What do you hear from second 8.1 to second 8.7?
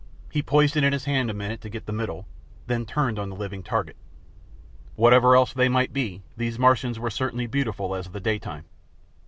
daytime.